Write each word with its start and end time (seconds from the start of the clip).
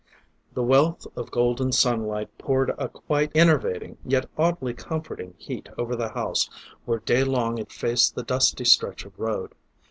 VI 0.01 0.07
The 0.55 0.63
wealth 0.63 1.05
of 1.15 1.29
golden 1.29 1.71
sunlight 1.71 2.35
poured 2.39 2.71
a 2.79 2.89
quite 2.89 3.29
enervating 3.37 3.99
yet 4.03 4.27
oddly 4.35 4.73
comforting 4.73 5.35
heat 5.37 5.69
over 5.77 5.95
the 5.95 6.09
house 6.09 6.49
where 6.85 6.97
day 6.97 7.23
long 7.23 7.59
it 7.59 7.71
faced 7.71 8.15
the 8.15 8.23
dusty 8.23 8.65
stretch 8.65 9.05
of 9.05 9.19
road. 9.19 9.53